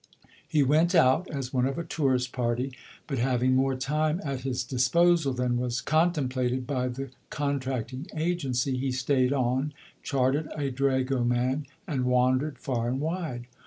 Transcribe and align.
He 0.47 0.63
went 0.63 0.95
out 0.95 1.27
as 1.29 1.53
one 1.53 1.67
of 1.67 1.77
a 1.77 1.83
tourist 1.83 2.31
party, 2.33 2.73
but 3.05 3.19
having 3.19 3.53
more 3.53 3.75
time 3.75 4.19
at 4.23 4.41
his 4.41 4.63
disposal 4.63 5.31
than 5.31 5.59
was 5.59 5.79
contemplated 5.79 6.65
by 6.65 6.87
the 6.87 7.11
contracting 7.29 8.07
agency, 8.15 8.75
he 8.77 8.91
stayed 8.91 9.31
on, 9.31 9.73
chartered 10.01 10.47
a 10.55 10.71
dragoman 10.71 11.67
and 11.85 12.05
wandered 12.05 12.57
far 12.57 12.87
and 12.89 12.99
wide. 12.99 13.45